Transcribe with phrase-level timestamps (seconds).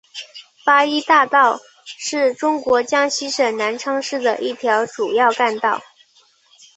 [0.65, 5.79] 八一大道是中国江西省南昌市的一条主要干道。